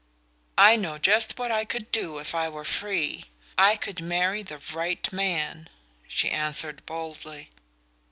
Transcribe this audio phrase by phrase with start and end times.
[0.57, 3.25] "I know just what I could do if I were free.
[3.55, 5.69] I could marry the right man,"
[6.07, 7.49] she answered boldly.